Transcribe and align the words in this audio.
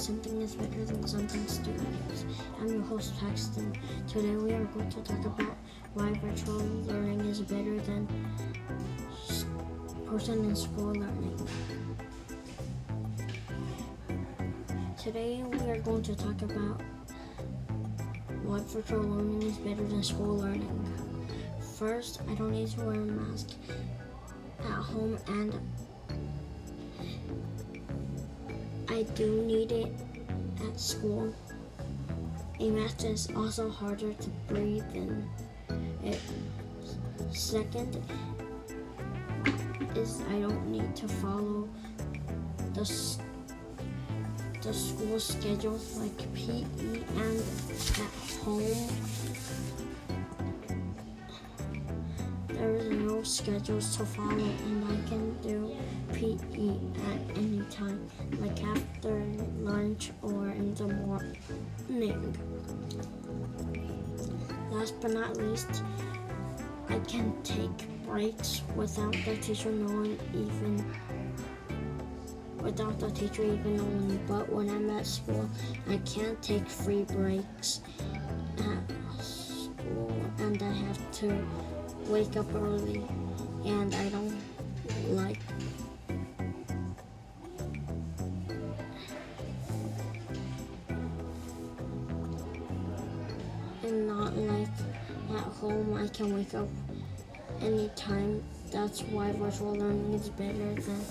something 0.00 0.40
is 0.40 0.54
better 0.54 0.82
than 0.86 1.06
something 1.06 1.46
stupid 1.46 1.86
is. 2.10 2.24
I'm 2.58 2.68
your 2.68 2.82
host, 2.84 3.12
Paxton. 3.20 3.76
Today 4.08 4.34
we 4.34 4.54
are 4.54 4.64
going 4.64 4.88
to 4.88 5.02
talk 5.02 5.26
about 5.26 5.56
why 5.92 6.10
virtual 6.24 6.64
learning 6.86 7.20
is 7.26 7.40
better 7.40 7.78
than 7.80 8.08
person 10.06 10.42
in 10.46 10.56
school 10.56 10.94
learning. 10.94 11.48
Today 14.96 15.42
we 15.42 15.70
are 15.70 15.80
going 15.80 16.02
to 16.02 16.16
talk 16.16 16.40
about 16.40 16.80
why 18.42 18.60
virtual 18.68 19.02
learning 19.02 19.42
is 19.42 19.58
better 19.58 19.84
than 19.86 20.02
school 20.02 20.38
learning. 20.38 21.28
First, 21.78 22.22
I 22.26 22.34
don't 22.36 22.52
need 22.52 22.68
to 22.68 22.80
wear 22.80 22.94
a 22.94 23.04
mask 23.04 23.50
at 24.60 24.64
home 24.64 25.18
and 25.26 25.60
I 29.00 29.04
do 29.14 29.42
need 29.46 29.72
it 29.72 29.90
at 30.68 30.78
school. 30.78 31.34
A 32.60 32.68
mask 32.68 33.02
is 33.06 33.30
also 33.34 33.70
harder 33.70 34.12
to 34.12 34.28
breathe 34.46 34.84
in. 34.92 35.26
It. 36.04 36.20
Second 37.32 37.96
is 39.96 40.20
I 40.28 40.40
don't 40.40 40.66
need 40.70 40.94
to 40.96 41.08
follow 41.08 41.66
the 42.74 42.84
the 44.60 44.74
school 44.74 45.18
schedules 45.18 45.96
like 45.96 46.18
PE 46.34 46.60
and 47.16 47.42
at 48.04 48.44
home. 48.44 49.19
No 53.20 53.24
schedules 53.24 53.98
to 53.98 54.06
follow 54.06 54.30
and 54.30 54.84
I 54.86 54.96
can 55.06 55.36
do 55.42 55.76
PE 56.14 56.70
at 57.12 57.36
any 57.36 57.62
time, 57.70 58.08
like 58.38 58.64
after 58.64 59.22
lunch 59.58 60.10
or 60.22 60.48
in 60.48 60.74
the 60.74 60.86
morning. 60.86 62.34
Last 64.70 64.94
but 65.02 65.10
not 65.10 65.36
least, 65.36 65.82
I 66.88 66.98
can 67.00 67.34
take 67.42 68.04
breaks 68.06 68.62
without 68.74 69.12
the 69.26 69.36
teacher 69.36 69.70
knowing 69.70 70.18
even 70.32 70.82
without 72.62 72.98
the 72.98 73.10
teacher 73.10 73.42
even 73.42 73.76
knowing. 73.76 74.18
But 74.26 74.50
when 74.50 74.70
I'm 74.70 74.88
at 74.96 75.04
school, 75.04 75.46
I 75.90 75.98
can't 76.06 76.40
take 76.40 76.66
free 76.66 77.02
breaks 77.02 77.82
at 78.56 79.22
school 79.22 80.10
and 80.38 80.62
I 80.62 80.72
have 80.72 81.10
to 81.20 81.46
wake 82.10 82.36
up 82.36 82.52
early 82.56 83.04
and 83.64 83.94
I 83.94 84.08
don't 84.08 84.36
like 85.10 85.38
and 93.84 94.08
not 94.08 94.36
like 94.36 94.68
at 95.30 95.44
home 95.60 95.94
I 95.94 96.08
can 96.08 96.34
wake 96.34 96.52
up 96.54 96.68
anytime. 97.62 98.42
That's 98.72 99.02
why 99.02 99.30
virtual 99.32 99.74
learning 99.74 100.14
is 100.14 100.30
better 100.30 100.74
than 100.74 101.04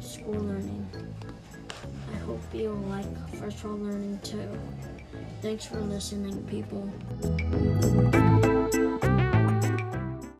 school 0.00 0.34
learning. 0.34 0.86
I 2.12 2.16
hope 2.18 2.42
you 2.52 2.70
like 2.88 3.06
virtual 3.34 3.76
learning 3.76 4.20
too. 4.22 4.48
Thanks 5.42 5.66
for 5.66 5.80
listening, 5.80 6.40
people. 6.44 6.88